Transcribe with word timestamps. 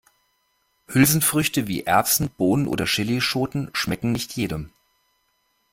Hülsenfrüchte 0.87 1.67
wie 1.67 1.83
Erbsen, 1.83 2.31
Bohnen 2.31 2.65
oder 2.67 2.85
Chillischoten 2.85 3.69
schmecken 3.73 4.11
nicht 4.13 4.35
jedem. 4.35 4.71